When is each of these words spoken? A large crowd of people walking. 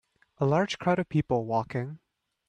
A 0.39 0.47
large 0.47 0.79
crowd 0.79 0.97
of 0.97 1.09
people 1.09 1.45
walking. 1.45 1.99